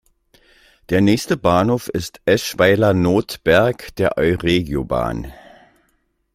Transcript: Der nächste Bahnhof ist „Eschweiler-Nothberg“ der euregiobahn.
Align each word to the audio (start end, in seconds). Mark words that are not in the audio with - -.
Der 0.89 0.99
nächste 0.99 1.37
Bahnhof 1.37 1.87
ist 1.87 2.21
„Eschweiler-Nothberg“ 2.25 3.95
der 3.97 4.17
euregiobahn. 4.17 5.31